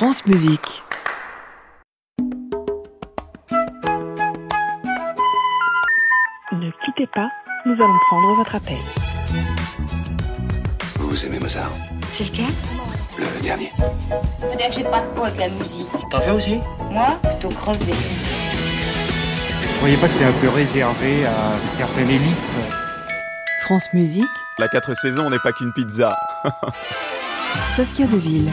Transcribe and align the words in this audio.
France 0.00 0.24
Musique. 0.24 0.82
Ne 6.52 6.70
quittez 6.86 7.06
pas, 7.14 7.28
nous 7.66 7.74
allons 7.74 7.98
prendre 8.08 8.34
votre 8.34 8.54
appel. 8.54 8.78
Vous 11.00 11.26
aimez 11.26 11.38
Mozart 11.38 11.70
C'est 12.12 12.24
lequel? 12.32 12.46
Le 13.18 13.42
dernier. 13.42 13.70
Faut 14.40 14.56
dire 14.56 14.70
que 14.70 14.74
j'ai 14.76 14.84
pas 14.84 15.02
de 15.02 15.14
peau 15.14 15.24
avec 15.24 15.36
la 15.36 15.50
musique. 15.50 15.88
T'en 16.10 16.20
fais 16.20 16.30
aussi? 16.30 16.60
Moi, 16.90 17.18
plutôt 17.22 17.54
crevé. 17.54 17.92
Vous 17.92 19.76
croyez 19.76 19.98
pas 19.98 20.08
que 20.08 20.14
c'est 20.14 20.24
un 20.24 20.32
peu 20.40 20.48
réservé 20.48 21.26
à 21.26 21.58
une 21.62 21.76
certaine 21.76 22.08
élite 22.08 22.38
France 23.64 23.92
Musique, 23.92 24.24
La 24.58 24.68
4 24.68 24.94
saisons 24.94 25.28
n'est 25.28 25.38
pas 25.40 25.52
qu'une 25.52 25.74
pizza. 25.74 26.16
Saskia 27.76 28.06
Deville. 28.06 28.50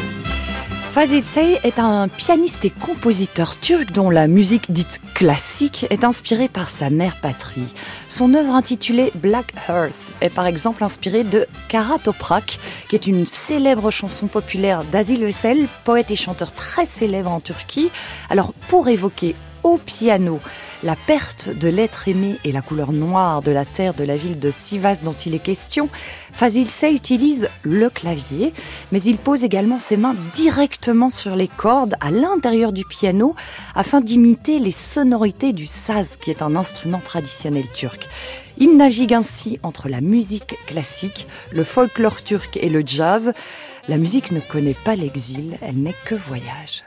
Fazil 0.91 1.23
Say 1.23 1.59
est 1.63 1.77
un 1.77 2.07
pianiste 2.07 2.65
et 2.65 2.71
compositeur 2.71 3.59
turc 3.59 3.91
dont 3.91 4.09
la 4.09 4.27
musique 4.27 4.71
dite 4.71 4.99
classique 5.13 5.85
est 5.91 6.03
inspirée 6.03 6.47
par 6.47 6.69
sa 6.69 6.89
mère 6.89 7.19
patrie. 7.21 7.67
Son 8.07 8.33
œuvre 8.33 8.55
intitulée 8.55 9.11
Black 9.15 9.53
Earth 9.69 10.11
est 10.21 10.33
par 10.33 10.47
exemple 10.47 10.83
inspirée 10.83 11.23
de 11.23 11.45
Kara 11.69 11.99
Toprak, 11.99 12.59
qui 12.89 12.95
est 12.95 13.05
une 13.05 13.25
célèbre 13.25 13.91
chanson 13.91 14.27
populaire 14.27 14.83
d'Azil 14.85 15.23
Veysel, 15.23 15.67
poète 15.83 16.09
et 16.09 16.15
chanteur 16.15 16.51
très 16.51 16.85
célèbre 16.85 17.29
en 17.29 17.41
Turquie. 17.41 17.91
Alors 18.29 18.53
pour 18.67 18.87
évoquer 18.87 19.35
au 19.67 19.77
piano 19.77 20.39
la 20.83 20.95
perte 20.95 21.49
de 21.49 21.67
l'être 21.67 22.07
aimé 22.07 22.37
et 22.45 22.51
la 22.51 22.61
couleur 22.61 22.93
noire 22.93 23.41
de 23.41 23.51
la 23.51 23.65
terre 23.65 23.93
de 23.93 24.03
la 24.03 24.15
ville 24.15 24.39
de 24.39 24.51
Sivas 24.51 25.01
dont 25.03 25.13
il 25.13 25.35
est 25.35 25.39
question, 25.39 25.89
Fazil 26.31 26.69
Say 26.69 26.93
utilise 26.93 27.49
le 27.63 27.89
clavier, 27.89 28.53
mais 28.91 29.01
il 29.01 29.17
pose 29.17 29.43
également 29.43 29.79
ses 29.79 29.97
mains 29.97 30.15
directement 30.35 31.09
sur 31.09 31.35
les 31.35 31.47
cordes 31.47 31.95
à 31.99 32.11
l'intérieur 32.11 32.71
du 32.71 32.85
piano 32.85 33.35
afin 33.75 34.01
d'imiter 34.01 34.59
les 34.59 34.71
sonorités 34.71 35.51
du 35.51 35.67
saz, 35.67 36.17
qui 36.17 36.29
est 36.29 36.41
un 36.41 36.55
instrument 36.55 37.01
traditionnel 37.03 37.65
turc. 37.73 38.07
Il 38.57 38.77
navigue 38.77 39.13
ainsi 39.13 39.59
entre 39.63 39.89
la 39.89 39.99
musique 39.99 40.57
classique, 40.67 41.27
le 41.51 41.63
folklore 41.63 42.23
turc 42.23 42.57
et 42.61 42.69
le 42.69 42.83
jazz. 42.85 43.33
La 43.87 43.97
musique 43.97 44.31
ne 44.31 44.39
connaît 44.39 44.75
pas 44.85 44.95
l'exil, 44.95 45.57
elle 45.61 45.77
n'est 45.77 45.95
que 46.05 46.15
voyage. 46.15 46.85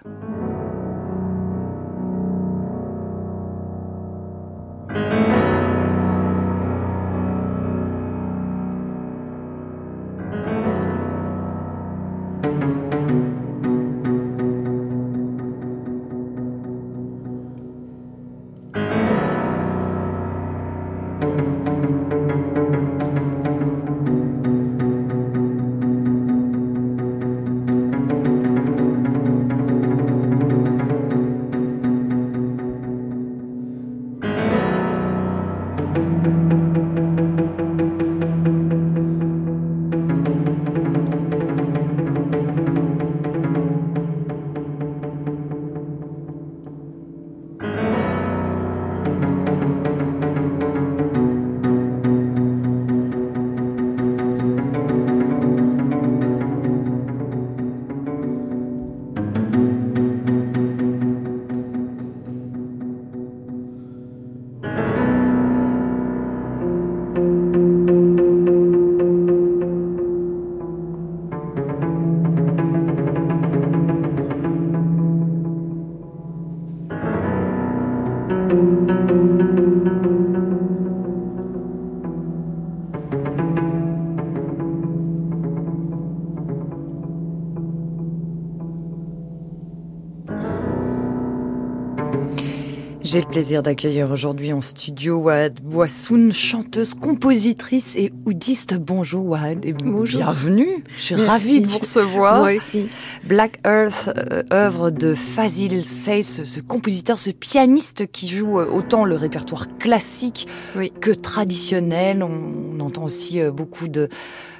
J'ai 93.12 93.22
le 93.22 93.26
plaisir 93.26 93.64
d'accueillir 93.64 94.08
aujourd'hui 94.12 94.52
en 94.52 94.60
studio 94.60 95.16
Wad 95.16 95.60
Boissoun, 95.64 96.32
chanteuse, 96.32 96.94
compositrice 96.94 97.96
et 97.96 98.12
oudiste. 98.24 98.74
Bonjour 98.78 99.26
Wad 99.26 99.64
et 99.66 99.72
Bonjour. 99.72 100.20
bienvenue. 100.20 100.84
Je 100.96 101.02
suis 101.02 101.14
Merci. 101.16 101.28
ravie 101.28 101.60
de 101.62 101.66
vous 101.66 101.78
recevoir. 101.78 102.38
Moi 102.38 102.52
aussi. 102.54 102.88
Black 103.24 103.58
Earth, 103.66 104.10
euh, 104.16 104.44
œuvre 104.52 104.90
de 104.90 105.14
Fazil 105.14 105.84
Say, 105.84 106.22
ce, 106.22 106.44
ce 106.44 106.60
compositeur, 106.60 107.18
ce 107.18 107.30
pianiste 107.30 108.06
qui 108.12 108.28
joue 108.28 108.60
euh, 108.60 108.70
autant 108.70 109.04
le 109.04 109.16
répertoire 109.16 109.66
classique 109.78 110.46
Oui. 110.76 110.92
que 111.00 111.10
traditionnel. 111.10 112.22
On, 112.22 112.76
on 112.76 112.78
entend 112.78 113.02
aussi 113.02 113.40
euh, 113.40 113.50
beaucoup 113.50 113.88
de, 113.88 114.08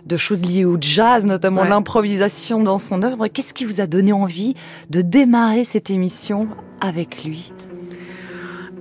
de 0.06 0.16
choses 0.16 0.44
liées 0.44 0.64
au 0.64 0.76
jazz, 0.80 1.24
notamment 1.24 1.62
Ouais. 1.62 1.68
l'improvisation 1.68 2.60
dans 2.64 2.78
son 2.78 3.04
œuvre. 3.04 3.28
Qu'est-ce 3.28 3.54
qui 3.54 3.64
vous 3.64 3.80
a 3.80 3.86
donné 3.86 4.12
envie 4.12 4.54
de 4.88 5.02
démarrer 5.02 5.62
cette 5.62 5.88
émission 5.90 6.48
avec 6.80 7.22
lui? 7.22 7.52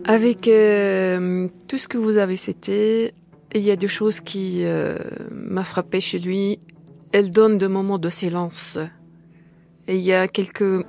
Avec 0.09 0.47
euh, 0.47 1.47
tout 1.67 1.77
ce 1.77 1.87
que 1.87 1.99
vous 1.99 2.17
avez 2.17 2.35
cité, 2.35 3.13
il 3.53 3.61
y 3.61 3.69
a 3.69 3.75
des 3.75 3.87
choses 3.87 4.21
qui 4.21 4.63
euh, 4.63 4.97
m'a 5.29 5.63
frappé 5.63 5.99
chez 5.99 6.17
lui. 6.17 6.59
Elle 7.11 7.31
donne 7.31 7.59
des 7.59 7.67
moments 7.67 7.99
de 7.99 8.09
silence. 8.09 8.79
Et 9.87 9.97
il 9.97 10.01
y 10.01 10.11
a 10.11 10.27
quelques, 10.27 10.83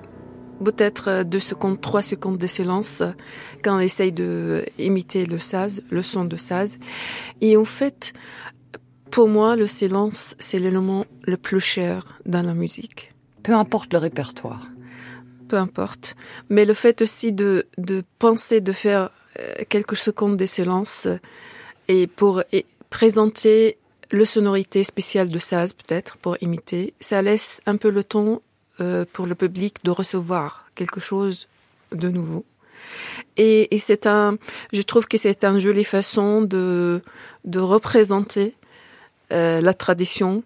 peut-être 0.64 1.22
deux 1.24 1.38
secondes, 1.38 1.82
trois 1.82 2.00
secondes 2.00 2.38
de 2.38 2.46
silence 2.46 3.02
quand 3.62 3.76
on 3.76 3.80
essaye 3.80 4.10
de 4.10 4.64
imiter 4.78 5.26
le 5.26 5.38
saz, 5.38 5.82
le 5.90 6.00
son 6.00 6.24
de 6.24 6.36
saz. 6.36 6.78
Et 7.42 7.58
en 7.58 7.66
fait, 7.66 8.14
pour 9.10 9.28
moi, 9.28 9.54
le 9.54 9.66
silence, 9.66 10.34
c'est 10.38 10.58
l'élément 10.58 11.04
le 11.26 11.36
plus 11.36 11.60
cher 11.60 12.18
dans 12.24 12.40
la 12.40 12.54
musique. 12.54 13.12
Peu 13.42 13.52
importe 13.52 13.92
le 13.92 13.98
répertoire. 13.98 14.69
Peu 15.50 15.56
importe. 15.56 16.14
Mais 16.48 16.64
le 16.64 16.74
fait 16.74 17.02
aussi 17.02 17.32
de, 17.32 17.66
penser, 18.20 18.60
de 18.60 18.72
faire 18.72 19.10
euh, 19.38 19.64
quelques 19.68 19.96
secondes 19.96 20.36
de 20.36 20.46
silence 20.46 21.06
euh, 21.06 21.18
et 21.88 22.06
pour 22.06 22.42
présenter 22.88 23.76
le 24.12 24.24
sonorité 24.24 24.84
spéciale 24.84 25.28
de 25.28 25.40
Saz, 25.40 25.72
peut-être, 25.72 26.16
pour 26.18 26.36
imiter, 26.40 26.94
ça 27.00 27.20
laisse 27.20 27.62
un 27.66 27.76
peu 27.76 27.90
le 27.90 28.04
temps 28.04 28.42
euh, 28.80 29.04
pour 29.12 29.26
le 29.26 29.34
public 29.34 29.74
de 29.82 29.90
recevoir 29.90 30.70
quelque 30.76 31.00
chose 31.00 31.48
de 31.90 32.08
nouveau. 32.08 32.44
Et, 33.36 33.68
c'est 33.78 34.06
un, 34.06 34.36
je 34.72 34.82
trouve 34.82 35.06
que 35.06 35.18
c'est 35.18 35.44
une 35.44 35.58
jolie 35.58 35.84
façon 35.84 36.42
de, 36.42 37.02
représenter 37.56 38.54
la 39.30 39.74
tradition 39.74 40.42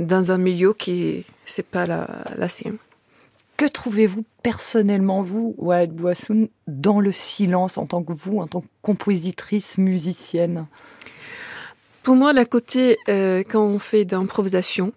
dans 0.00 0.32
un 0.32 0.38
milieu 0.38 0.72
qui 0.72 1.26
c'est 1.44 1.66
pas 1.66 1.86
la 1.86 2.48
sienne. 2.48 2.78
Que 3.58 3.66
trouvez-vous 3.66 4.24
personnellement, 4.44 5.20
vous, 5.20 5.56
Wad 5.58 5.90
Boissoun, 5.90 6.48
dans 6.68 7.00
le 7.00 7.10
silence 7.10 7.76
en 7.76 7.86
tant 7.86 8.04
que 8.04 8.12
vous, 8.12 8.38
en 8.38 8.46
tant 8.46 8.60
que 8.60 8.68
compositrice, 8.82 9.78
musicienne? 9.78 10.66
Pour 12.04 12.14
moi, 12.14 12.32
la 12.32 12.44
côté, 12.44 12.98
euh, 13.08 13.42
quand 13.42 13.64
on 13.64 13.80
fait 13.80 14.04
d'improvisation, 14.04 14.92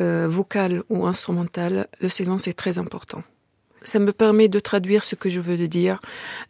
euh, 0.00 0.26
vocale 0.26 0.84
ou 0.88 1.06
instrumentale, 1.06 1.86
le 2.00 2.08
silence 2.08 2.48
est 2.48 2.54
très 2.54 2.78
important. 2.78 3.22
Ça 3.82 3.98
me 3.98 4.12
permet 4.12 4.48
de 4.48 4.58
traduire 4.58 5.04
ce 5.04 5.14
que 5.14 5.28
je 5.28 5.40
veux 5.40 5.68
dire 5.68 6.00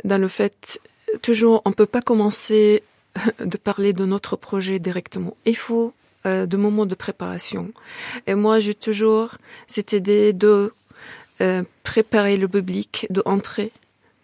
dans 0.04 0.18
le 0.18 0.28
fait, 0.28 0.80
toujours, 1.22 1.60
on 1.64 1.72
peut 1.72 1.86
pas 1.86 2.02
commencer 2.02 2.84
de 3.44 3.56
parler 3.56 3.92
de 3.92 4.04
notre 4.04 4.36
projet 4.36 4.78
directement. 4.78 5.36
Il 5.44 5.56
faut 5.56 5.92
euh, 6.24 6.46
de 6.46 6.56
moments 6.56 6.86
de 6.86 6.94
préparation. 6.94 7.72
Et 8.28 8.36
moi, 8.36 8.60
j'ai 8.60 8.74
toujours 8.74 9.38
cette 9.66 9.92
idée 9.92 10.32
de 10.32 10.72
euh, 11.40 11.62
préparer 11.82 12.36
le 12.36 12.48
public, 12.48 13.06
de 13.10 13.22
entrer 13.26 13.72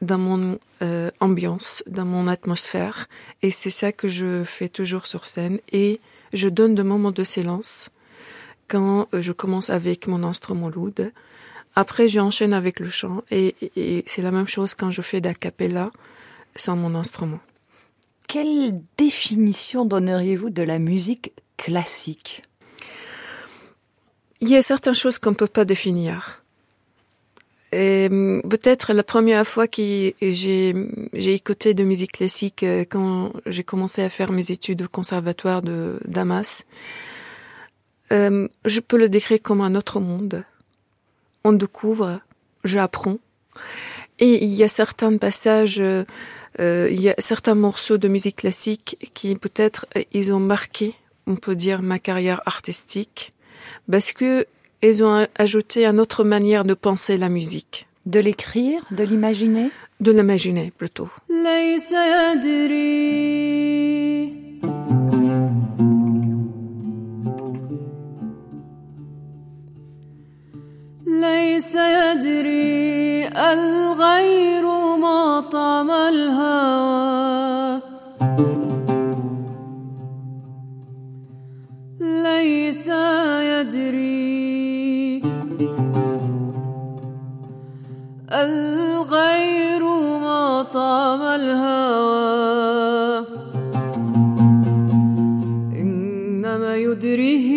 dans 0.00 0.18
mon 0.18 0.58
euh, 0.82 1.10
ambiance, 1.20 1.82
dans 1.86 2.04
mon 2.04 2.26
atmosphère. 2.26 3.06
Et 3.42 3.50
c'est 3.50 3.70
ça 3.70 3.92
que 3.92 4.08
je 4.08 4.42
fais 4.44 4.68
toujours 4.68 5.06
sur 5.06 5.26
scène. 5.26 5.58
Et 5.72 6.00
je 6.32 6.48
donne 6.48 6.74
des 6.74 6.82
moments 6.82 7.12
de 7.12 7.24
silence 7.24 7.90
quand 8.68 9.08
euh, 9.14 9.22
je 9.22 9.32
commence 9.32 9.70
avec 9.70 10.06
mon 10.06 10.24
instrument 10.24 10.68
loud 10.68 11.12
Après, 11.74 12.08
j'enchaîne 12.08 12.52
avec 12.52 12.80
le 12.80 12.90
chant 12.90 13.22
et, 13.30 13.54
et 13.76 14.04
c'est 14.06 14.22
la 14.22 14.30
même 14.30 14.48
chose 14.48 14.74
quand 14.74 14.90
je 14.90 15.02
fais 15.02 15.20
da 15.20 15.34
cappella 15.34 15.90
sans 16.56 16.76
mon 16.76 16.94
instrument. 16.94 17.40
Quelle 18.26 18.80
définition 18.96 19.84
donneriez-vous 19.84 20.50
de 20.50 20.62
la 20.62 20.78
musique 20.78 21.32
classique? 21.56 22.42
Il 24.40 24.48
y 24.48 24.56
a 24.56 24.62
certaines 24.62 24.94
choses 24.94 25.18
qu'on 25.18 25.30
ne 25.30 25.36
peut 25.36 25.46
pas 25.46 25.64
définir. 25.64 26.41
Hum, 27.74 28.42
peut-être 28.50 28.92
la 28.92 29.02
première 29.02 29.46
fois 29.46 29.66
que 29.66 30.12
j'ai, 30.20 30.74
écouté 31.14 31.72
de 31.72 31.84
musique 31.84 32.12
classique 32.12 32.64
euh, 32.64 32.84
quand 32.88 33.32
j'ai 33.46 33.64
commencé 33.64 34.02
à 34.02 34.10
faire 34.10 34.30
mes 34.30 34.50
études 34.50 34.82
au 34.82 34.88
conservatoire 34.88 35.62
de 35.62 35.98
Damas, 36.04 36.66
euh, 38.12 38.46
je 38.66 38.80
peux 38.80 38.98
le 38.98 39.08
décrire 39.08 39.40
comme 39.40 39.62
un 39.62 39.74
autre 39.74 40.00
monde. 40.00 40.44
On 41.44 41.52
découvre, 41.52 42.20
j'apprends. 42.62 43.18
Et 44.18 44.44
il 44.44 44.52
y 44.52 44.62
a 44.62 44.68
certains 44.68 45.16
passages, 45.16 45.80
euh, 45.80 46.04
euh, 46.60 46.88
il 46.90 47.00
y 47.00 47.08
a 47.08 47.14
certains 47.18 47.54
morceaux 47.54 47.98
de 47.98 48.08
musique 48.08 48.36
classique 48.36 49.10
qui 49.14 49.34
peut-être 49.34 49.86
ils 50.12 50.32
ont 50.32 50.40
marqué, 50.40 50.94
on 51.26 51.36
peut 51.36 51.56
dire, 51.56 51.82
ma 51.82 51.98
carrière 51.98 52.42
artistique, 52.44 53.32
parce 53.90 54.12
que 54.12 54.46
ils 54.81 55.03
ont 55.03 55.27
ajouté 55.35 55.85
une 55.85 55.99
autre 55.99 56.23
manière 56.23 56.65
de 56.65 56.73
penser 56.73 57.17
la 57.17 57.29
musique. 57.29 57.87
De 58.05 58.19
l'écrire, 58.19 58.81
de 58.91 59.03
l'imaginer 59.03 59.69
De 59.99 60.11
l'imaginer 60.11 60.71
plutôt. 60.77 61.09
ليس 71.07 71.75
يدري 71.75 73.27
الغير 73.27 74.65
ما 74.97 75.39
طعم 75.51 75.91
الهوى 75.91 77.81
ليس 81.99 82.87
يدري 83.51 84.60
الغير 88.32 89.84
ما 90.24 90.62
طعم 90.62 91.22
الهوى. 91.22 93.26
إنما 95.76 96.76
يدريه 96.76 97.52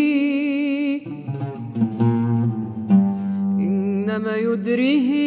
إنما 3.59 4.35
يدريه 4.35 5.24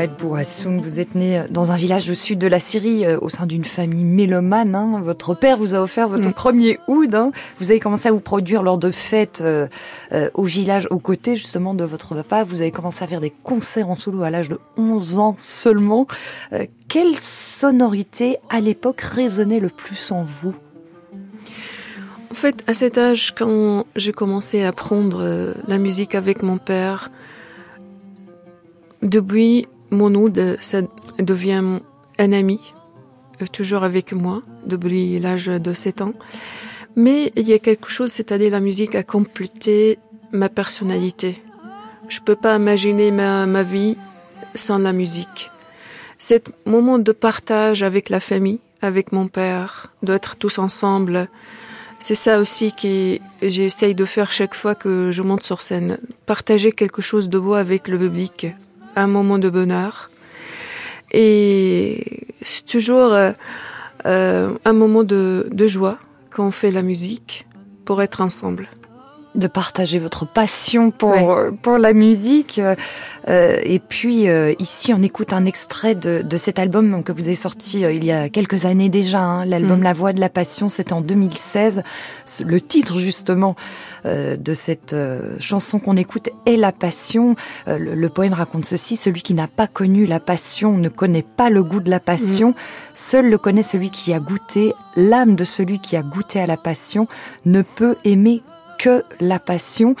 Wael 0.00 0.12
Bourassoum, 0.18 0.80
vous 0.80 0.98
êtes 0.98 1.14
né 1.14 1.44
dans 1.50 1.72
un 1.72 1.76
village 1.76 2.08
au 2.08 2.14
sud 2.14 2.38
de 2.38 2.46
la 2.46 2.58
Syrie, 2.58 3.04
euh, 3.04 3.18
au 3.20 3.28
sein 3.28 3.44
d'une 3.44 3.64
famille 3.64 4.04
mélomane. 4.04 4.74
Hein. 4.74 4.98
Votre 5.02 5.34
père 5.34 5.58
vous 5.58 5.74
a 5.74 5.78
offert 5.78 6.08
votre 6.08 6.30
Mm. 6.30 6.32
premier 6.32 6.78
oud. 6.88 7.14
Hein. 7.14 7.32
Vous 7.58 7.70
avez 7.70 7.80
commencé 7.80 8.08
à 8.08 8.12
vous 8.12 8.22
produire 8.22 8.62
lors 8.62 8.78
de 8.78 8.90
fêtes 8.90 9.42
euh, 9.44 9.66
euh, 10.12 10.30
au 10.32 10.44
village, 10.44 10.88
aux 10.90 11.00
côtés 11.00 11.36
justement 11.36 11.74
de 11.74 11.84
votre 11.84 12.14
papa. 12.14 12.44
Vous 12.44 12.62
avez 12.62 12.70
commencé 12.70 13.04
à 13.04 13.06
faire 13.08 13.20
des 13.20 13.28
concerts 13.28 13.90
en 13.90 13.94
solo 13.94 14.22
à 14.22 14.30
l'âge 14.30 14.48
de 14.48 14.58
11 14.78 15.18
ans 15.18 15.34
seulement. 15.36 16.06
Euh, 16.54 16.64
quelle 16.88 17.18
sonorité 17.18 18.38
à 18.48 18.60
l'époque 18.62 19.02
résonnait 19.02 19.60
le 19.60 19.68
plus 19.68 20.12
en 20.12 20.22
vous? 20.22 20.54
En 22.30 22.34
fait, 22.34 22.64
à 22.66 22.72
cet 22.72 22.96
âge, 22.96 23.34
quand 23.34 23.84
j'ai 23.96 24.12
commencé 24.12 24.62
à 24.62 24.68
apprendre 24.68 25.18
euh, 25.20 25.52
la 25.68 25.76
musique 25.76 26.14
avec 26.14 26.42
mon 26.42 26.56
père, 26.56 27.10
depuis 29.02 29.66
mon 29.90 30.14
oud, 30.14 30.58
ça 30.60 30.82
devient 31.18 31.80
un 32.18 32.32
ami, 32.32 32.60
euh, 33.42 33.46
toujours 33.52 33.84
avec 33.84 34.12
moi, 34.12 34.42
depuis 34.66 35.18
l'âge 35.18 35.46
de 35.46 35.72
7 35.72 36.02
ans. 36.02 36.14
Mais 36.96 37.32
il 37.36 37.48
y 37.48 37.52
a 37.52 37.58
quelque 37.58 37.88
chose, 37.88 38.10
c'est-à-dire 38.10 38.50
la 38.50 38.60
musique 38.60 38.94
a 38.94 39.02
complété 39.02 39.98
ma 40.32 40.48
personnalité. 40.48 41.42
Je 42.08 42.20
peux 42.20 42.36
pas 42.36 42.56
imaginer 42.56 43.10
ma, 43.10 43.46
ma 43.46 43.62
vie 43.62 43.96
sans 44.54 44.78
la 44.78 44.92
musique. 44.92 45.50
Cet 46.18 46.50
moment 46.66 46.98
de 46.98 47.12
partage 47.12 47.82
avec 47.82 48.10
la 48.10 48.20
famille, 48.20 48.58
avec 48.82 49.12
mon 49.12 49.28
père, 49.28 49.92
d'être 50.02 50.36
tous 50.36 50.58
ensemble, 50.58 51.28
c'est 51.98 52.14
ça 52.14 52.40
aussi 52.40 52.72
que 52.72 53.18
j'essaye 53.42 53.94
de 53.94 54.04
faire 54.04 54.32
chaque 54.32 54.54
fois 54.54 54.74
que 54.74 55.12
je 55.12 55.22
monte 55.22 55.42
sur 55.42 55.60
scène. 55.60 55.98
Partager 56.26 56.72
quelque 56.72 57.02
chose 57.02 57.28
de 57.28 57.38
beau 57.38 57.54
avec 57.54 57.88
le 57.88 57.98
public, 57.98 58.46
un 58.96 59.06
moment 59.06 59.38
de 59.38 59.48
bonheur. 59.50 60.10
Et 61.12 62.26
c'est 62.42 62.66
toujours 62.66 63.12
euh, 63.12 63.32
euh, 64.06 64.54
un 64.64 64.72
moment 64.72 65.02
de, 65.02 65.48
de 65.50 65.66
joie 65.66 65.98
quand 66.30 66.46
on 66.46 66.50
fait 66.50 66.70
la 66.70 66.82
musique 66.82 67.46
pour 67.84 68.02
être 68.02 68.20
ensemble. 68.20 68.68
De 69.34 69.46
partager 69.46 69.98
votre 69.98 70.26
passion 70.26 70.90
pour 70.90 71.10
Ouais. 71.10 71.24
euh, 71.28 71.50
pour 71.50 71.78
la 71.78 71.92
musique. 71.92 72.60
Euh, 73.28 73.56
et 73.62 73.78
puis 73.78 74.28
euh, 74.28 74.54
ici, 74.58 74.92
on 74.94 75.02
écoute 75.02 75.32
un 75.32 75.44
extrait 75.46 75.94
de, 75.94 76.22
de 76.22 76.36
cet 76.36 76.58
album 76.58 77.02
que 77.04 77.12
vous 77.12 77.26
avez 77.26 77.34
sorti 77.36 77.84
euh, 77.84 77.92
il 77.92 78.04
y 78.04 78.12
a 78.12 78.28
quelques 78.28 78.64
années 78.64 78.88
déjà. 78.88 79.20
hein, 79.20 79.44
L'album 79.46 79.80
Mm. 79.80 79.82
La 79.84 79.92
Voix 79.92 80.12
de 80.12 80.20
la 80.20 80.28
Passion, 80.28 80.68
c'est 80.68 80.92
en 80.92 81.00
2016. 81.00 81.82
Ce- 82.26 82.42
Le 82.44 82.60
titre 82.60 82.98
justement 82.98 83.54
de 84.04 84.54
cette 84.54 84.96
chanson 85.40 85.78
qu'on 85.78 85.96
écoute 85.96 86.30
est 86.46 86.56
La 86.56 86.72
Passion. 86.72 87.34
Le, 87.66 87.94
le 87.94 88.08
poème 88.08 88.32
raconte 88.32 88.64
ceci 88.64 88.96
celui 88.96 89.22
qui 89.22 89.34
n'a 89.34 89.46
pas 89.46 89.66
connu 89.66 90.06
la 90.06 90.20
passion 90.20 90.76
ne 90.76 90.88
connaît 90.88 91.22
pas 91.36 91.50
le 91.50 91.62
goût 91.62 91.80
de 91.80 91.90
la 91.90 92.00
passion. 92.00 92.54
Seul 92.94 93.28
le 93.30 93.38
connaît 93.38 93.62
celui 93.62 93.90
qui 93.90 94.12
a 94.12 94.18
goûté. 94.20 94.72
L'âme 94.96 95.34
de 95.36 95.44
celui 95.44 95.78
qui 95.78 95.96
a 95.96 96.02
goûté 96.02 96.40
à 96.40 96.46
la 96.46 96.56
passion 96.56 97.06
ne 97.44 97.62
peut 97.62 97.96
aimer 98.04 98.42
que 98.80 99.04
la 99.20 99.38
passion. 99.38 99.94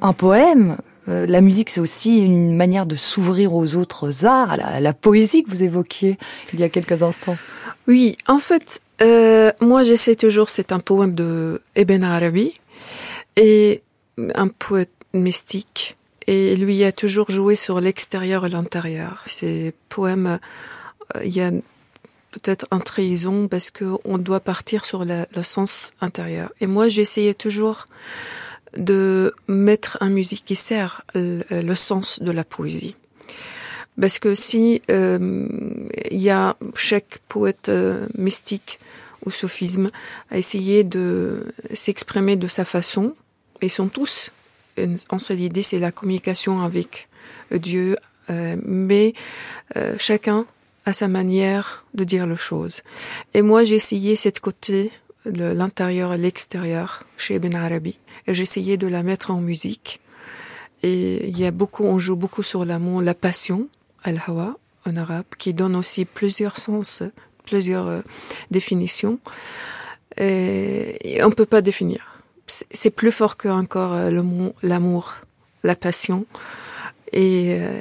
Un 0.00 0.12
poème, 0.12 0.78
euh, 1.08 1.26
la 1.26 1.40
musique, 1.40 1.70
c'est 1.70 1.80
aussi 1.80 2.18
une 2.18 2.56
manière 2.56 2.86
de 2.86 2.96
s'ouvrir 2.96 3.54
aux 3.54 3.76
autres 3.76 4.24
arts, 4.24 4.56
à 4.58 4.80
la, 4.80 4.92
poésie 4.92 5.44
que 5.44 5.50
vous 5.50 5.62
évoquiez 5.62 6.18
il 6.52 6.60
y 6.60 6.64
a 6.64 6.68
quelques 6.68 7.02
instants. 7.02 7.36
Oui, 7.86 8.16
en 8.26 8.38
fait, 8.38 8.80
euh, 9.02 9.52
moi 9.60 9.84
j'essaie 9.84 10.16
toujours, 10.16 10.48
c'est 10.48 10.72
un 10.72 10.80
poème 10.80 11.14
de 11.14 11.60
Ibn 11.76 12.02
Arabi, 12.02 12.54
et 13.36 13.82
un 14.34 14.48
poète 14.48 14.90
mystique, 15.12 15.96
et 16.26 16.56
lui 16.56 16.82
a 16.82 16.92
toujours 16.92 17.30
joué 17.30 17.54
sur 17.54 17.80
l'extérieur 17.80 18.46
et 18.46 18.48
l'intérieur. 18.48 19.22
Ces 19.26 19.72
poèmes, 19.88 20.38
euh, 21.14 21.24
il 21.24 21.34
y 21.34 21.40
a 21.40 21.52
peut-être 22.38 22.66
une 22.70 22.82
trahison 22.82 23.48
parce 23.48 23.70
qu'on 23.70 24.18
doit 24.18 24.40
partir 24.40 24.84
sur 24.84 25.04
le 25.04 25.42
sens 25.42 25.92
intérieur. 26.00 26.52
Et 26.60 26.66
moi 26.66 26.88
j'essayais 26.88 27.34
toujours 27.34 27.88
de 28.76 29.34
mettre 29.48 29.98
en 30.00 30.10
musique 30.10 30.44
qui 30.44 30.56
sert 30.56 31.02
le, 31.14 31.74
sens 31.74 32.20
de 32.22 32.30
la 32.30 32.44
poésie. 32.44 32.94
Parce 33.98 34.18
que 34.18 34.34
si 34.34 34.82
euh, 34.90 35.46
il 36.10 36.20
y 36.20 36.30
a 36.30 36.56
chaque 36.74 37.18
poète 37.28 37.70
euh, 37.70 38.06
mystique 38.18 38.78
ou 39.24 39.30
sophisme 39.30 39.88
a 40.30 40.36
essayé 40.36 40.84
de 40.84 41.54
s'exprimer 41.72 42.36
de 42.36 42.48
sa 42.48 42.64
façon, 42.64 43.14
ils 43.62 43.70
sont 43.70 43.88
tous, 43.88 44.32
en 45.08 45.18
seule 45.18 45.40
idée, 45.40 45.62
c'est 45.62 45.78
la 45.78 45.90
communication 45.90 46.60
avec 46.60 47.08
Dieu, 47.50 47.96
euh, 48.28 48.56
mais 48.62 49.14
chacun 49.96 50.44
a 50.86 50.92
sa 50.92 51.08
manière 51.08 51.84
de 51.94 52.04
dire 52.04 52.26
les 52.26 52.36
choses. 52.36 52.82
Et 53.34 53.42
moi, 53.42 53.64
j'ai 53.64 53.74
essayé 53.74 54.16
cette 54.16 54.40
côté, 54.40 54.92
l'intérieur 55.24 56.14
et 56.14 56.16
l'extérieur, 56.16 57.02
chez 57.18 57.34
Ibn 57.34 57.54
Arabi, 57.54 57.98
et 58.26 58.34
j'ai 58.34 58.44
essayé 58.44 58.76
de 58.76 58.86
la 58.86 59.02
mettre 59.02 59.32
en 59.32 59.40
musique. 59.40 60.00
Et 60.82 61.28
il 61.28 61.38
y 61.38 61.44
a 61.44 61.50
beaucoup, 61.50 61.84
on 61.84 61.98
joue 61.98 62.16
beaucoup 62.16 62.44
sur 62.44 62.64
l'amour, 62.64 63.02
la 63.02 63.14
passion, 63.14 63.68
al-hawa 64.04 64.56
en 64.86 64.96
arabe, 64.96 65.24
qui 65.36 65.52
donne 65.52 65.74
aussi 65.74 66.04
plusieurs 66.04 66.58
sens, 66.58 67.02
plusieurs 67.44 67.88
euh, 67.88 68.00
définitions. 68.52 69.18
Et, 70.18 71.20
on 71.22 71.30
peut 71.30 71.46
pas 71.46 71.62
définir. 71.62 72.22
C'est 72.46 72.90
plus 72.90 73.10
fort 73.10 73.36
que 73.36 73.48
encore 73.48 73.92
euh, 73.92 74.22
l'amour, 74.62 75.16
la 75.64 75.74
passion. 75.74 76.26
Et 77.12 77.56
euh, 77.58 77.80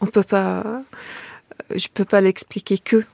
on 0.00 0.06
peut 0.06 0.22
pas, 0.22 0.82
je 1.74 1.88
peux 1.92 2.04
pas 2.04 2.20
l'expliquer 2.20 2.78
que 2.78 3.04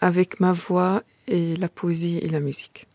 avec 0.00 0.40
ma 0.40 0.52
voix 0.52 1.02
et 1.26 1.56
la 1.56 1.68
poésie 1.68 2.18
et 2.18 2.28
la 2.28 2.40
musique. 2.40 2.86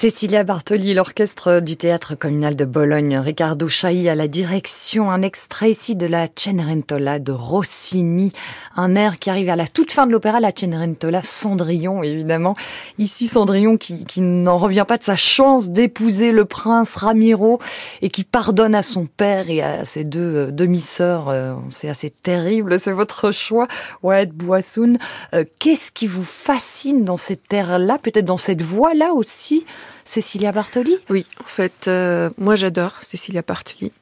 Cécilia 0.00 0.44
Bartoli, 0.44 0.94
l'orchestre 0.94 1.60
du 1.60 1.76
théâtre 1.76 2.14
communal 2.14 2.56
de 2.56 2.64
Bologne, 2.64 3.18
Riccardo 3.18 3.68
Chailly 3.68 4.08
à 4.08 4.14
la 4.14 4.28
direction, 4.28 5.10
un 5.10 5.20
extrait 5.20 5.72
ici 5.72 5.94
de 5.94 6.06
la 6.06 6.26
Cenerentola 6.34 7.18
de 7.18 7.32
Rossini, 7.32 8.32
un 8.76 8.94
air 8.94 9.18
qui 9.18 9.28
arrive 9.28 9.50
à 9.50 9.56
la 9.56 9.66
toute 9.66 9.92
fin 9.92 10.06
de 10.06 10.12
l'opéra, 10.12 10.40
la 10.40 10.52
Cenerentola, 10.56 11.20
Cendrillon 11.22 12.02
évidemment. 12.02 12.56
Ici 12.96 13.28
Cendrillon 13.28 13.76
qui, 13.76 14.06
qui 14.06 14.22
n'en 14.22 14.56
revient 14.56 14.86
pas 14.88 14.96
de 14.96 15.02
sa 15.02 15.16
chance 15.16 15.68
d'épouser 15.68 16.32
le 16.32 16.46
prince 16.46 16.96
Ramiro 16.96 17.58
et 18.00 18.08
qui 18.08 18.24
pardonne 18.24 18.74
à 18.74 18.82
son 18.82 19.04
père 19.04 19.50
et 19.50 19.60
à 19.60 19.84
ses 19.84 20.04
deux 20.04 20.34
euh, 20.34 20.50
demi-sœurs. 20.50 21.28
Euh, 21.28 21.52
c'est 21.68 21.90
assez 21.90 22.08
terrible, 22.08 22.80
c'est 22.80 22.92
votre 22.92 23.32
choix, 23.32 23.68
Wyatt 24.02 24.30
Boissoun. 24.30 24.96
Euh, 25.34 25.44
qu'est-ce 25.58 25.92
qui 25.92 26.06
vous 26.06 26.24
fascine 26.24 27.04
dans 27.04 27.18
cette 27.18 27.52
air-là, 27.52 27.98
peut-être 27.98 28.24
dans 28.24 28.38
cette 28.38 28.62
voix-là 28.62 29.12
aussi? 29.12 29.66
Cécilia 30.10 30.50
Bartoli? 30.50 30.96
Oui, 31.08 31.24
en 31.40 31.46
fait, 31.46 31.86
euh, 31.86 32.30
moi 32.36 32.56
j'adore 32.56 32.94
Cécilia 33.00 33.42
Bartoli 33.42 33.92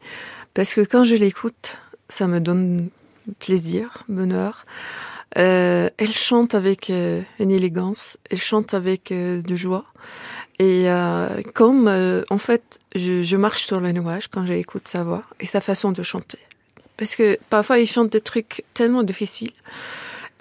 parce 0.55 0.73
que 0.73 0.81
quand 0.81 1.05
je 1.05 1.15
l'écoute, 1.15 1.77
ça 2.09 2.27
me 2.27 2.41
donne 2.41 2.88
plaisir, 3.38 4.05
bonheur. 4.09 4.65
Euh, 5.37 5.91
elle 5.99 6.12
chante 6.12 6.55
avec 6.55 6.88
euh, 6.88 7.21
une 7.38 7.50
élégance, 7.50 8.17
elle 8.31 8.41
chante 8.41 8.73
avec 8.73 9.12
de 9.12 9.55
joie. 9.55 9.85
Et 10.59 10.87
comme, 11.53 11.88
en 12.31 12.38
fait, 12.38 12.81
je, 12.95 13.23
je, 13.23 13.37
marche 13.37 13.67
sur 13.67 13.79
le 13.79 13.93
nuage 13.93 14.29
quand 14.29 14.47
j'écoute 14.47 14.88
sa 14.88 15.05
voix 15.05 15.25
et 15.41 15.47
sa 15.47 15.61
façon 15.61 15.93
de 15.93 16.03
chanter. 16.03 16.38
Parce 16.97 17.17
que 17.17 17.38
parfois, 17.50 17.79
il 17.81 17.87
chante 17.87 18.11
des 18.11 18.23
trucs 18.23 18.65
tellement 18.73 19.03
difficiles. 19.03 19.53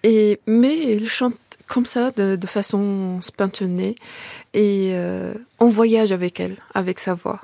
Et, 0.03 0.39
mais 0.45 0.77
il 0.93 1.09
chante 1.09 1.35
comme 1.67 1.85
ça, 1.85 2.11
de, 2.11 2.35
de 2.37 2.47
façon 2.47 3.19
spontanée, 3.21 3.95
et 4.53 4.91
euh, 4.93 5.33
on 5.59 5.67
voyage 5.67 6.11
avec 6.13 6.39
elle, 6.39 6.55
avec 6.73 6.99
sa 6.99 7.13
voix. 7.13 7.41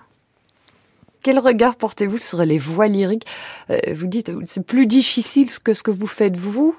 Quel 1.24 1.40
regard 1.40 1.76
portez-vous 1.76 2.20
sur 2.20 2.44
les 2.46 2.58
voix 2.58 2.88
lyriques? 2.88 3.26
Euh, 3.70 3.80
Vous 3.94 4.08
dites 4.08 4.32
c'est 4.46 4.66
plus 4.66 4.86
difficile 4.86 5.50
que 5.64 5.74
ce 5.74 5.84
que 5.84 5.92
vous 5.92 6.08
faites 6.08 6.38
vous? 6.38 6.76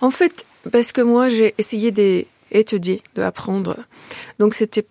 En 0.00 0.10
fait, 0.10 0.46
parce 0.70 0.92
que 0.92 1.00
moi 1.00 1.28
j'ai 1.28 1.54
essayé 1.58 1.90
d'étudier, 1.90 3.02
d'apprendre. 3.14 3.76
Donc 4.38 4.54
c'était 4.54 4.84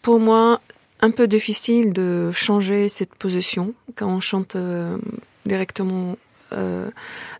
pour 0.00 0.20
moi 0.20 0.60
un 1.00 1.10
peu 1.10 1.26
difficile 1.26 1.92
de 1.92 2.30
changer 2.32 2.88
cette 2.88 3.14
position 3.14 3.74
quand 3.96 4.08
on 4.08 4.20
chante 4.20 4.54
euh, 4.54 4.96
directement 5.46 6.16
euh, 6.52 6.90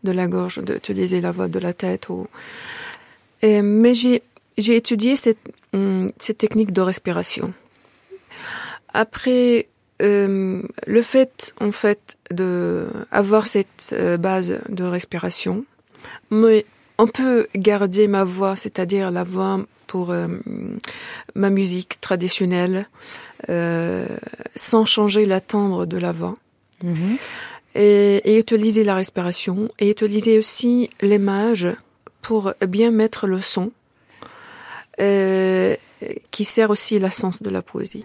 de 0.05 0.13
la 0.13 0.27
gorge, 0.27 0.63
d'utiliser 0.63 1.21
la 1.21 1.31
voix 1.31 1.49
de 1.49 1.59
la 1.59 1.73
tête 1.73 2.09
ou 2.09 2.27
mais 3.45 3.93
j'ai, 3.93 4.23
j'ai 4.57 4.77
étudié 4.77 5.17
cette, 5.17 5.41
hum, 5.73 6.13
cette 6.19 6.39
technique 6.39 6.71
de 6.71 6.81
respiration. 6.81 7.53
Après, 8.95 9.67
euh, 10.01 10.63
le 10.87 11.03
fait, 11.03 11.53
en 11.61 11.73
fait, 11.73 12.17
de 12.31 12.87
avoir 13.11 13.49
cette 13.49 13.91
euh, 13.95 14.17
base 14.17 14.61
de 14.69 14.85
respiration, 14.85 15.65
mais 16.31 16.67
on 16.99 17.09
peut 17.09 17.49
garder 17.57 18.07
ma 18.07 18.23
voix, 18.23 18.55
c'est-à-dire 18.55 19.11
la 19.11 19.25
voix 19.25 19.59
pour 19.89 20.15
ma 21.35 21.51
musique 21.51 22.01
traditionnelle, 22.01 22.89
sans 24.55 24.85
changer 24.85 25.27
la 25.27 25.41
timbre 25.41 25.85
de 25.85 25.99
la 25.99 26.13
voix. 26.13 26.37
Mhm. 26.83 27.19
Et, 27.75 28.39
utiliser 28.39 28.85
la 28.85 28.95
respiration 28.95 29.69
et 29.79 29.91
utiliser 29.91 30.39
aussi 30.39 30.91
l'image 31.01 31.69
pour 32.21 32.53
bien 32.67 32.91
mettre 32.91 33.27
le 33.27 33.41
son 33.41 33.73
euh, 35.01 35.75
qui 36.31 36.45
sert 36.45 36.71
aussi 36.71 36.99
l'essence 36.99 37.43
de 37.43 37.51
la 37.51 37.63
poésie. 37.63 38.05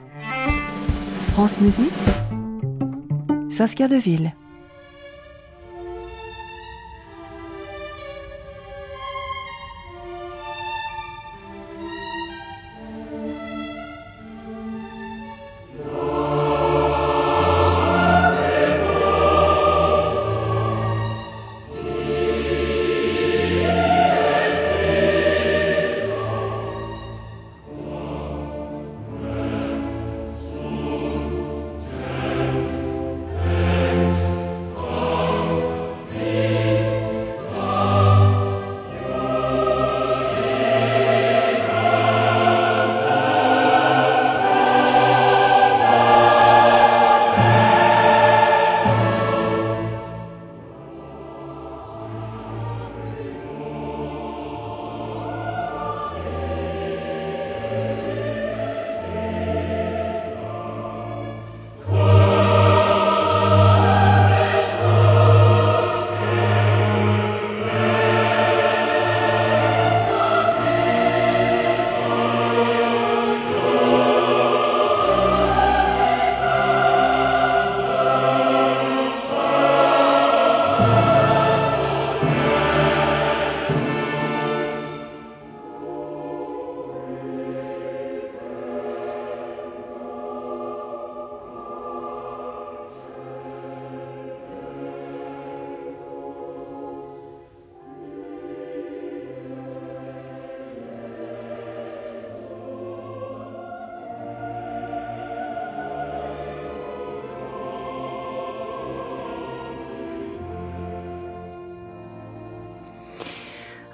France 1.32 1.60
Musique. 1.60 1.92
Saskia 3.50 3.88
Deville. 3.88 4.34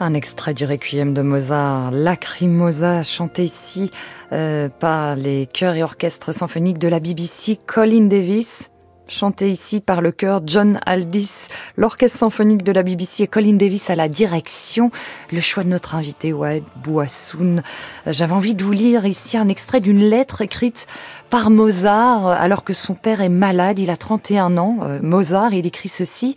Un 0.04 0.16
extrait 0.16 0.54
du 0.54 0.66
Requiem 0.66 1.14
de 1.14 1.22
Mozart, 1.22 1.92
Lacrimosa, 1.92 3.04
chanté 3.04 3.46
ici 3.46 3.90
euh, 4.34 4.68
par 4.68 5.16
les 5.16 5.46
chœurs 5.46 5.76
et 5.76 5.84
orchestres 5.84 6.34
symphoniques 6.34 6.78
de 6.78 6.90
la 6.90 7.00
BBC, 7.00 7.58
Colin 7.66 8.08
Davis, 8.08 8.70
chanté 9.08 9.50
ici 9.50 9.80
par 9.80 10.02
le 10.02 10.12
chœur 10.12 10.42
John 10.46 10.82
Aldis, 10.86 11.48
l'orchestre 11.78 12.18
symphonique 12.18 12.64
de 12.64 12.74
la 12.74 12.84
BBC 12.84 13.24
et 13.24 13.28
Colin 13.28 13.54
Davis 13.54 13.90
à 13.90 13.96
la 13.96 14.10
direction. 14.10 14.92
Le 15.32 15.40
choix 15.40 15.64
de 15.64 15.70
notre 15.70 15.96
invité, 15.96 16.34
Wade 16.34 16.64
Bouassoun. 16.84 17.64
J'avais 18.06 18.34
envie 18.34 18.56
de 18.56 18.64
vous 18.66 18.74
lire 18.74 19.06
ici 19.06 19.38
un 19.38 19.48
extrait 19.48 19.80
d'une 19.80 20.02
lettre 20.02 20.42
écrite 20.42 20.86
par 21.30 21.50
Mozart 21.50 22.28
alors 22.28 22.66
que 22.66 22.74
son 22.74 22.94
père 22.94 23.22
est 23.22 23.30
malade. 23.30 23.80
Il 23.80 23.90
a 23.90 23.96
31 23.96 24.58
ans. 24.58 24.80
Euh, 24.82 25.00
Mozart, 25.02 25.54
il 25.54 25.66
écrit 25.66 25.88
ceci. 25.88 26.36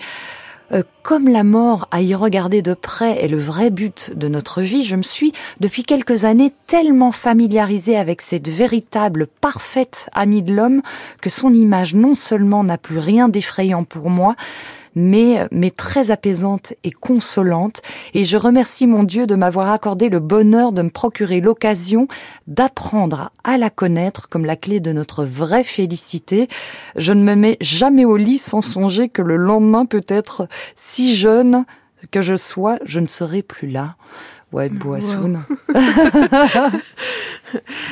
Euh, 0.73 0.83
comme 1.03 1.29
la 1.29 1.45
mort 1.45 1.87
à 1.93 2.03
y 2.03 2.15
regarder 2.15 2.61
de 2.61 2.75
près 2.75 3.23
est 3.23 3.29
le 3.29 3.39
vrai 3.39 3.71
but 3.71 4.11
de 4.17 4.27
notre 4.27 4.63
vie, 4.63 4.85
je 4.85 4.97
me 4.97 5.03
suis 5.03 5.33
depuis 5.61 5.85
quelques 5.85 6.25
années 6.25 6.53
tellement 6.67 7.13
familiarisée 7.13 7.97
avec 7.97 8.21
cette 8.21 8.49
véritable 8.49 9.29
parfaite 9.41 10.09
amie 10.13 10.43
de 10.43 10.53
l'homme 10.53 10.83
que 11.21 11.31
son 11.31 11.53
image 11.53 11.95
non 11.95 12.15
seulement 12.15 12.65
n'a 12.65 12.79
plus 12.79 12.99
rien 12.99 13.29
d'effrayant 13.29 13.85
pour 13.85 14.11
moi, 14.11 14.35
mais, 14.97 15.47
mais 15.53 15.71
très 15.71 16.11
apaisante 16.11 16.75
et 16.83 16.91
consolante. 16.91 17.83
Et 18.15 18.25
je 18.25 18.37
remercie 18.37 18.89
mon 18.89 19.05
Dieu 19.05 19.27
de 19.27 19.37
m'avoir 19.37 19.71
accordé 19.71 20.09
le 20.09 20.19
bonheur 20.19 20.73
de 20.73 20.83
me 20.83 20.91
procurer 20.91 21.41
l'occasion 21.41 22.09
d'apprendre 22.49 23.31
à 23.45 23.59
la 23.59 23.71
connaître 23.71 24.29
comme 24.29 24.47
la 24.47 24.57
clé 24.57 24.81
de 24.81 24.93
notre 24.93 25.25
vraie 25.25 25.65
félicité. 25.65 26.49
Je 26.97 27.13
ne 27.13 27.23
me 27.23 27.37
mets 27.37 27.59
jamais 27.61 28.05
au 28.05 28.17
lit 28.17 28.39
sans 28.39 28.63
songer 28.63 29.09
que 29.09 29.23
le 29.23 29.37
lendemain 29.37 29.85
peut 29.87 30.05
être 30.09 30.49
si 30.75 31.15
jeune 31.15 31.65
que 32.11 32.23
je 32.23 32.35
sois, 32.35 32.79
je 32.85 33.01
ne 33.01 33.07
serai 33.07 33.43
plus 33.43 33.69
là. 33.69 33.97
Ouais, 34.53 34.69
Boissoun. 34.69 35.43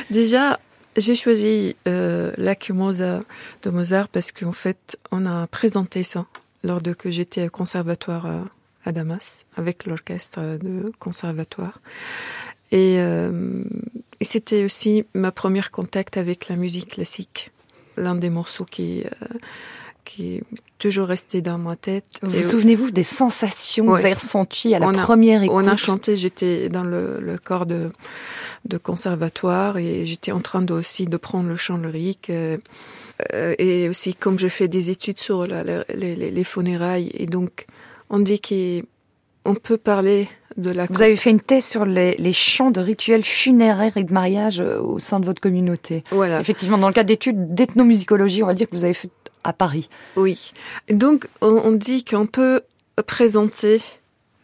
Déjà, 0.09 0.57
j'ai 0.95 1.13
choisi 1.13 1.75
euh, 1.87 2.31
Lacrimosa 2.37 3.21
de 3.63 3.69
Mozart 3.69 4.07
parce 4.07 4.31
qu'en 4.31 4.53
fait, 4.53 4.97
on 5.11 5.25
a 5.25 5.47
présenté 5.47 6.01
ça 6.01 6.25
lors 6.65 6.81
de 6.81 6.93
que 6.93 7.09
j'étais 7.09 7.45
au 7.47 7.49
conservatoire 7.49 8.25
à 8.85 8.91
Damas 8.91 9.45
avec 9.55 9.85
l'orchestre 9.85 10.39
de 10.57 10.91
conservatoire. 10.99 11.79
Et, 12.71 12.97
euh, 12.99 13.63
et 14.19 14.25
c'était 14.25 14.63
aussi 14.65 15.05
ma 15.13 15.31
première 15.31 15.69
contact 15.71 16.17
avec 16.17 16.49
la 16.49 16.55
musique 16.55 16.89
classique, 16.95 17.51
l'un 17.95 18.15
des 18.15 18.29
morceaux 18.29 18.65
qui 18.65 19.03
euh, 19.05 19.39
qui 20.03 20.35
est 20.35 20.43
toujours 20.77 21.07
resté 21.07 21.41
dans 21.41 21.57
ma 21.57 21.75
tête. 21.75 22.05
Vous 22.21 22.29
vous 22.29 22.43
souvenez-vous 22.43 22.91
des 22.91 23.03
sensations 23.03 23.85
ouais. 23.85 23.93
que 23.93 23.99
vous 23.99 24.05
avez 24.05 24.13
ressenties 24.13 24.75
à 24.75 24.79
la 24.79 24.87
on 24.87 24.93
première 24.93 25.41
écoute? 25.41 25.57
On 25.57 25.67
a 25.67 25.75
chanté, 25.75 26.15
j'étais 26.15 26.69
dans 26.69 26.83
le, 26.83 27.19
le 27.19 27.37
corps 27.39 27.65
de, 27.65 27.91
de 28.65 28.77
conservatoire 28.77 29.77
et 29.77 30.05
j'étais 30.05 30.31
en 30.31 30.41
train 30.41 30.61
de, 30.61 30.73
aussi 30.73 31.07
de 31.07 31.17
prendre 31.17 31.49
le 31.49 31.55
chant 31.55 31.77
lyrique. 31.77 32.29
Euh, 32.29 32.57
et 33.31 33.87
aussi 33.89 34.13
comme 34.13 34.37
je 34.37 34.47
fais 34.47 34.67
des 34.67 34.91
études 34.91 35.19
sur 35.19 35.47
la, 35.47 35.63
les, 35.63 35.83
les, 36.15 36.31
les, 36.31 36.43
funérailles 36.43 37.11
et 37.13 37.27
donc 37.27 37.65
on 38.09 38.19
dit 38.19 38.41
qu'on 38.41 39.55
peut 39.55 39.77
parler 39.77 40.27
de 40.57 40.69
la 40.69 40.85
vous 40.85 41.01
avez 41.01 41.15
fait 41.15 41.29
une 41.29 41.39
thèse 41.39 41.65
sur 41.65 41.85
les, 41.85 42.15
les 42.17 42.33
chants 42.33 42.71
de 42.71 42.81
rituels 42.81 43.23
funéraires 43.23 43.95
et 43.95 44.03
de 44.03 44.13
mariage 44.13 44.59
au 44.59 44.99
sein 44.99 45.19
de 45.19 45.25
votre 45.25 45.39
communauté. 45.41 46.03
Voilà. 46.11 46.39
Effectivement 46.39 46.77
dans 46.77 46.87
le 46.87 46.93
cadre 46.93 47.07
d'études 47.07 47.53
d'ethnomusicologie 47.53 48.43
on 48.43 48.47
va 48.47 48.53
dire 48.53 48.67
que 48.67 48.75
vous 48.75 48.83
avez 48.83 48.93
fait 48.93 49.09
à 49.45 49.53
Paris. 49.53 49.89
Oui. 50.17 50.51
Donc 50.89 51.29
on, 51.41 51.61
on 51.63 51.71
dit 51.71 52.03
qu'on 52.03 52.25
peut 52.25 52.61
présenter 53.03 53.81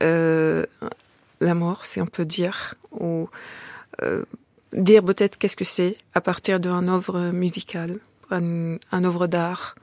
euh, 0.02 0.66
la 1.40 1.56
mort 1.56 1.86
si 1.86 2.02
on 2.02 2.06
peut 2.06 2.26
dire 2.26 2.76
ou 2.92 3.30
euh, 4.02 4.24
dire 4.74 5.04
peut-être 5.04 5.38
qu'est-ce 5.38 5.56
que 5.56 5.66
c'est 5.66 5.98
à 6.14 6.22
partir 6.22 6.60
d'une 6.60 6.90
œuvre 6.90 7.32
musicale 7.32 7.98
un, 8.32 8.78
un 8.92 9.04
œuvre 9.04 9.28
d'art 9.28 9.76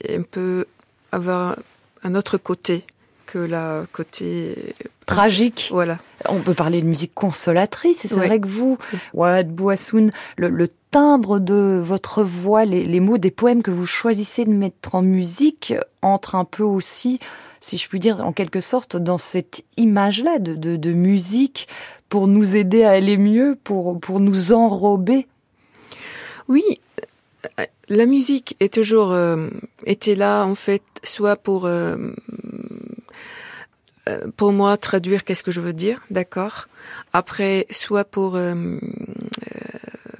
et 0.00 0.18
on 0.18 0.22
peut 0.22 0.66
avoir 1.12 1.56
un 2.02 2.14
autre 2.14 2.38
côté 2.38 2.84
que 3.26 3.38
la 3.38 3.84
côté 3.92 4.74
tragique. 5.06 5.70
Voilà. 5.72 5.98
On 6.28 6.40
peut 6.40 6.54
parler 6.54 6.82
de 6.82 6.86
musique 6.86 7.14
consolatrice. 7.14 8.04
Et 8.04 8.08
c'est 8.08 8.14
vrai 8.14 8.38
que 8.38 8.46
vous, 8.46 8.78
Wad 9.12 9.48
Bouassoun, 9.48 10.10
le, 10.36 10.48
le, 10.48 10.68
timbre 10.90 11.40
de 11.40 11.82
votre 11.84 12.22
voix, 12.22 12.64
les, 12.64 12.84
les, 12.84 13.00
mots 13.00 13.18
des 13.18 13.32
poèmes 13.32 13.64
que 13.64 13.72
vous 13.72 13.86
choisissez 13.86 14.44
de 14.44 14.52
mettre 14.52 14.94
en 14.94 15.02
musique 15.02 15.74
entrent 16.02 16.36
un 16.36 16.44
peu 16.44 16.62
aussi, 16.62 17.18
si 17.60 17.78
je 17.78 17.88
puis 17.88 17.98
dire, 17.98 18.24
en 18.24 18.32
quelque 18.32 18.60
sorte, 18.60 18.96
dans 18.96 19.18
cette 19.18 19.64
image-là 19.76 20.38
de, 20.38 20.54
de, 20.54 20.76
de 20.76 20.92
musique 20.92 21.66
pour 22.08 22.28
nous 22.28 22.54
aider 22.54 22.84
à 22.84 22.92
aller 22.92 23.16
mieux, 23.16 23.58
pour, 23.64 23.98
pour 23.98 24.20
nous 24.20 24.52
enrober. 24.52 25.26
Oui, 26.46 26.62
la 27.88 28.06
musique 28.06 28.56
est 28.60 28.72
toujours 28.72 29.12
euh, 29.12 29.48
été 29.86 30.14
là 30.14 30.44
en 30.44 30.54
fait 30.54 30.82
soit 31.02 31.36
pour 31.36 31.66
euh, 31.66 31.96
pour 34.36 34.52
moi 34.52 34.76
traduire 34.76 35.24
qu'est-ce 35.24 35.42
que 35.42 35.50
je 35.50 35.60
veux 35.60 35.72
dire 35.72 36.00
d'accord? 36.10 36.68
Après 37.12 37.66
soit 37.70 38.04
pour 38.04 38.36
euh, 38.36 38.78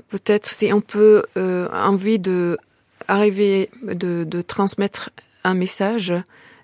peut-être 0.08 0.46
si 0.46 0.72
on 0.72 0.80
peut 0.80 1.24
euh, 1.36 1.68
envie 1.72 2.18
de 2.18 2.56
de, 3.08 4.24
de 4.24 4.42
transmettre 4.42 5.10
un 5.44 5.52
message, 5.52 6.14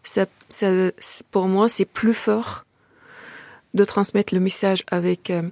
ça, 0.03 0.25
ça- 0.49 0.91
pour 1.31 1.49
moi, 1.49 1.69
c'est 1.69 1.85
plus 1.85 2.15
fort 2.15 2.65
de 3.75 3.85
transmettre 3.85 4.33
le 4.33 4.41
message 4.41 4.83
avec 4.91 5.29
euh, 5.29 5.43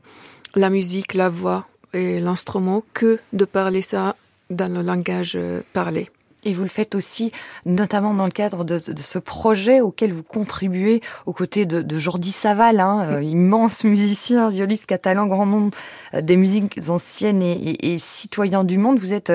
la 0.54 0.70
musique, 0.70 1.12
la 1.12 1.28
voix 1.28 1.68
et 1.92 2.20
l'instrument 2.20 2.82
que 2.94 3.18
de 3.34 3.44
parler 3.44 3.82
ça 3.82 4.16
dans 4.50 4.72
le 4.72 4.82
langage 4.82 5.36
euh, 5.36 5.60
parlé. 5.72 6.10
Et 6.44 6.54
vous 6.54 6.62
le 6.62 6.68
faites 6.68 6.94
aussi, 6.94 7.32
notamment 7.66 8.14
dans 8.14 8.24
le 8.24 8.30
cadre 8.30 8.62
de, 8.64 8.78
de 8.78 9.02
ce 9.02 9.18
projet 9.18 9.80
auquel 9.80 10.12
vous 10.12 10.22
contribuez 10.22 11.00
aux 11.26 11.32
côtés 11.32 11.66
de, 11.66 11.82
de 11.82 11.98
Jordi 11.98 12.30
Saval, 12.30 12.78
hein, 12.80 13.06
euh, 13.10 13.22
immense 13.22 13.82
musicien, 13.84 14.48
violiste 14.48 14.86
catalan, 14.86 15.26
grand 15.26 15.46
nom 15.46 15.70
euh, 16.14 16.20
des 16.20 16.36
musiques 16.36 16.78
anciennes 16.88 17.42
et, 17.42 17.52
et- 17.52 17.94
et 17.94 17.98
citoyen 17.98 18.62
du 18.64 18.78
monde. 18.78 18.98
Vous 18.98 19.12
êtes 19.12 19.32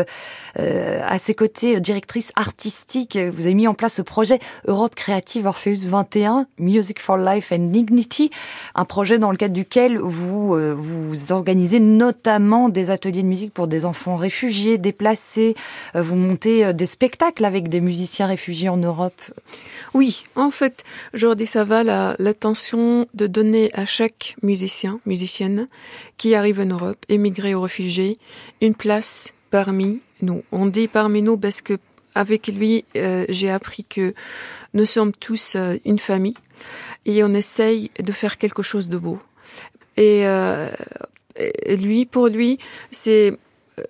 euh, 0.60 1.02
à 1.06 1.18
ses 1.18 1.34
côtés 1.36 1.80
directrice 1.82 2.32
artistique. 2.36 3.18
Vous 3.18 3.42
avez 3.42 3.54
mis 3.54 3.68
en 3.68 3.74
place 3.74 3.96
ce 3.96 4.02
projet 4.02 4.40
Europe 4.68 4.96
Créative 4.96 5.46
Orpheus 5.46 5.86
21, 5.88 6.48
Music 6.58 7.02
for 7.02 7.18
Life 7.18 7.52
and 7.52 7.68
Dignity, 7.72 8.30
un 8.76 8.86
projet 8.86 9.20
dans 9.20 9.32
le 9.32 9.38
cadre 9.38 9.54
duquel 9.54 9.98
vous 10.00 10.56
euh, 10.56 10.74
vous 10.76 11.32
organisez 11.34 11.80
notamment 11.80 12.70
des 12.70 12.90
ateliers 12.92 13.24
de 13.24 13.28
musique 13.28 13.54
pour 13.54 13.68
des 13.68 13.84
enfants 13.86 14.16
réfugiés, 14.16 14.78
déplacés. 14.78 15.56
Euh, 15.96 16.02
Vous 16.02 16.16
montez 16.16 16.74
des 16.74 16.86
spectacles 16.94 17.46
avec 17.46 17.70
des 17.70 17.82
musiciens 17.82 18.28
réfugiés 18.28 18.70
en 18.70 18.78
Europe. 18.78 19.20
Oui, 19.94 20.24
en 20.36 20.52
fait, 20.52 20.84
Jordi 21.14 21.46
Saval 21.46 21.90
a 21.90 22.16
l'intention 22.20 23.08
de 23.14 23.26
donner 23.28 23.72
à 23.74 23.86
chaque 23.86 24.36
musicien, 24.44 25.00
musicienne 25.06 25.68
qui 26.18 26.36
arrive 26.36 26.60
en 26.60 26.66
Europe, 26.66 27.04
émigré 27.10 27.56
ou 27.56 27.62
réfugié, 27.62 28.18
une 28.62 28.76
place 28.76 29.34
parmi 29.50 30.02
nous. 30.22 30.44
On 30.52 30.66
dit 30.68 30.88
parmi 30.88 31.22
nous 31.22 31.38
parce 31.38 31.62
que 31.62 31.78
avec 32.16 32.48
lui, 32.48 32.86
euh, 32.96 33.26
j'ai 33.30 33.50
appris 33.50 33.84
que 33.84 34.14
nous 34.76 34.86
sommes 34.86 35.14
tous 35.14 35.56
euh, 35.56 35.78
une 35.84 36.00
famille 36.00 36.38
et 37.06 37.24
on 37.24 37.34
essaye 37.34 37.90
de 38.00 38.12
faire 38.12 38.38
quelque 38.38 38.62
chose 38.62 38.88
de 38.88 39.00
beau. 39.00 39.20
Et, 39.98 40.28
euh, 40.28 40.70
lui, 41.68 42.06
pour 42.06 42.28
lui, 42.28 42.60
c'est 42.92 43.34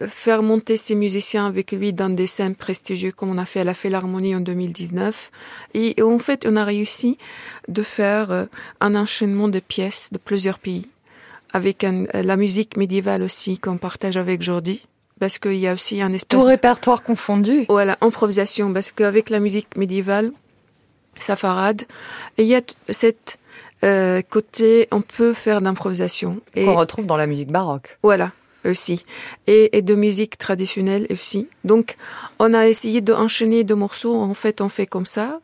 faire 0.07 0.43
monter 0.43 0.77
ces 0.77 0.95
musiciens 0.95 1.45
avec 1.45 1.71
lui 1.73 1.91
dans 1.93 2.09
des 2.09 2.25
scènes 2.25 2.55
prestigieuses 2.55 3.13
comme 3.15 3.29
on 3.29 3.37
a 3.37 3.45
fait 3.45 3.59
à 3.61 3.63
la 3.63 3.73
Philharmonie 3.73 4.35
en 4.35 4.39
2019. 4.39 5.31
Et, 5.73 5.99
et 5.99 6.03
en 6.03 6.17
fait, 6.19 6.45
on 6.49 6.55
a 6.55 6.63
réussi 6.63 7.17
de 7.67 7.81
faire 7.83 8.31
euh, 8.31 8.45
un 8.81 8.95
enchaînement 8.95 9.47
de 9.49 9.59
pièces 9.59 10.09
de 10.13 10.17
plusieurs 10.17 10.59
pays 10.59 10.87
avec 11.51 11.83
un- 11.83 12.05
la 12.13 12.35
musique 12.37 12.77
médiévale 12.77 13.21
aussi 13.23 13.57
qu'on 13.59 13.77
partage 13.77 14.17
avec 14.17 14.41
Jordi 14.41 14.85
parce 15.19 15.37
qu'il 15.37 15.55
y 15.57 15.67
a 15.67 15.73
aussi 15.73 16.01
un 16.01 16.09
Tout 16.09 16.15
espace 16.15 16.45
répertoire 16.45 17.03
confondu. 17.03 17.65
voilà, 17.69 17.97
improvisation, 18.01 18.73
parce 18.73 18.91
qu'avec 18.91 19.29
la 19.29 19.39
musique 19.39 19.77
médiévale, 19.77 20.31
safarade, 21.17 21.83
il 22.37 22.45
y 22.45 22.55
a 22.55 22.61
cette 22.89 23.37
euh, 23.83 24.21
côté, 24.27 24.87
on 24.91 25.01
peut 25.01 25.33
faire 25.33 25.61
d'improvisation. 25.61 26.41
Qu'on 26.55 26.75
retrouve 26.75 27.05
dans 27.05 27.17
la 27.17 27.27
musique 27.27 27.51
baroque. 27.51 27.97
voilà, 28.01 28.31
aussi. 28.65 29.05
Et, 29.47 29.77
et 29.77 29.81
de 29.81 29.95
musique 29.95 30.37
traditionnelle 30.37 31.07
aussi. 31.11 31.47
Donc, 31.63 31.95
on 32.39 32.53
a 32.53 32.67
essayé 32.67 33.01
d'enchaîner 33.01 33.63
deux 33.63 33.75
morceaux. 33.75 34.15
En 34.15 34.33
fait, 34.33 34.61
on 34.61 34.69
fait 34.69 34.85
comme 34.85 35.05
ça. 35.05 35.39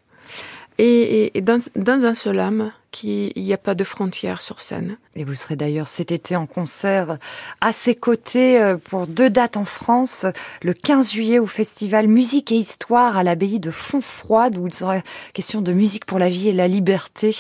Et, 0.78 0.86
et- 0.86 1.38
et 1.38 1.42
dans, 1.42 1.60
dans 1.76 2.06
un 2.06 2.14
seul 2.14 2.40
âme, 2.40 2.72
qui- 2.92 3.32
il 3.36 3.44
n'y 3.44 3.54
a 3.54 3.58
pas 3.58 3.76
de 3.76 3.84
frontières 3.84 4.42
sur 4.42 4.62
scène. 4.62 4.98
Et 5.16 5.24
vous 5.24 5.36
serez 5.36 5.56
d'ailleurs 5.56 5.88
cet 5.88 6.12
été 6.12 6.36
en 6.36 6.46
concert 6.46 7.18
à 7.62 7.72
ses 7.74 7.96
côtés 7.96 8.60
euh, 8.60 8.78
pour 8.78 9.06
deux 9.08 9.30
dates 9.30 9.58
en 9.58 9.66
France. 9.66 10.26
Le 10.62 10.74
15 10.74 11.12
juillet 11.12 11.40
au 11.40 11.46
festival 11.48 12.08
Musique 12.08 12.52
et 12.52 12.56
Histoire 12.56 13.18
à 13.18 13.24
l'abbaye 13.24 13.60
de 13.60 13.72
Fontfroide 13.72 14.58
où 14.58 14.68
il 14.68 14.74
sera 14.74 15.02
question 15.34 15.62
de 15.62 15.74
musique 15.74 16.06
pour 16.06 16.20
la 16.20 16.30
vie 16.30 16.50
et 16.50 16.54
la 16.54 16.68
liberté. 16.68 17.36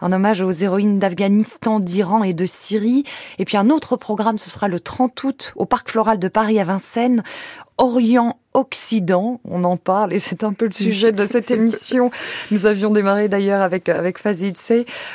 Un 0.00 0.12
hommage 0.12 0.40
aux 0.42 0.50
héroïnes 0.50 0.98
d'Afghanistan, 0.98 1.80
d'Iran 1.80 2.22
et 2.24 2.34
de 2.34 2.46
Syrie. 2.46 3.04
Et 3.38 3.44
puis 3.44 3.56
un 3.56 3.70
autre 3.70 3.96
programme, 3.96 4.38
ce 4.38 4.50
sera 4.50 4.68
le 4.68 4.80
30 4.80 5.22
août 5.24 5.52
au 5.56 5.64
Parc 5.66 5.90
Floral 5.90 6.18
de 6.18 6.28
Paris 6.28 6.58
à 6.60 6.64
Vincennes. 6.64 7.22
Orient 7.78 8.38
Occident, 8.54 9.40
on 9.44 9.64
en 9.64 9.76
parle 9.76 10.12
et 10.12 10.18
c'est 10.18 10.44
un 10.44 10.52
peu 10.52 10.66
le 10.66 10.72
sujet 10.72 11.12
de 11.12 11.24
cette 11.24 11.50
émission. 11.50 12.10
Nous 12.50 12.66
avions 12.66 12.90
démarré 12.90 13.28
d'ailleurs 13.28 13.62
avec 13.62 13.88
avec 13.88 14.18
Fazil 14.18 14.52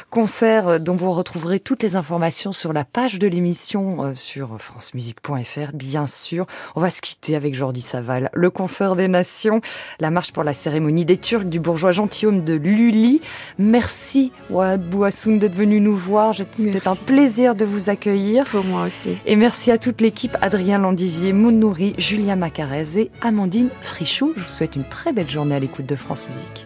concert 0.09 0.67
euh, 0.67 0.79
dont 0.79 0.95
vous 0.95 1.11
retrouverez 1.11 1.59
toutes 1.59 1.83
les 1.83 1.95
informations 1.95 2.51
sur 2.51 2.73
la 2.73 2.83
page 2.83 3.19
de 3.19 3.27
l'émission 3.27 4.03
euh, 4.03 4.15
sur 4.15 4.59
francemusique.fr 4.59 5.73
bien 5.73 6.07
sûr. 6.07 6.47
On 6.75 6.81
va 6.81 6.89
se 6.89 7.01
quitter 7.01 7.35
avec 7.35 7.53
Jordi 7.53 7.81
Saval, 7.81 8.29
le 8.33 8.49
concert 8.49 8.95
des 8.95 9.07
nations, 9.07 9.61
la 9.99 10.09
marche 10.09 10.31
pour 10.31 10.43
la 10.43 10.53
cérémonie 10.53 11.05
des 11.05 11.17
Turcs 11.17 11.45
du 11.45 11.59
bourgeois 11.59 11.91
gentilhomme 11.91 12.43
de 12.43 12.53
Lully. 12.53 13.21
Merci 13.59 14.31
Ouad 14.49 14.81
Bouassoun 14.81 15.37
d'être 15.37 15.55
venu 15.55 15.79
nous 15.79 15.95
voir. 15.95 16.33
C'était 16.51 16.87
un 16.87 16.95
plaisir 16.95 17.55
de 17.55 17.65
vous 17.65 17.89
accueillir. 17.89 18.45
Pour 18.45 18.63
moi 18.63 18.85
aussi. 18.85 19.17
Et 19.25 19.35
merci 19.35 19.71
à 19.71 19.77
toute 19.77 20.01
l'équipe, 20.01 20.35
Adrien 20.41 20.79
Landivier, 20.79 21.33
Mounouri, 21.33 21.93
Julien 21.97 22.35
Macarez 22.35 22.97
et 22.97 23.11
Amandine 23.27 23.67
Frichou. 23.81 24.31
Je 24.37 24.41
vous 24.41 24.47
souhaite 24.47 24.77
une 24.77 24.85
très 24.85 25.11
belle 25.11 25.29
journée 25.29 25.53
à 25.53 25.59
l'écoute 25.59 25.85
de 25.85 25.97
France 25.97 26.29
Musique. 26.29 26.65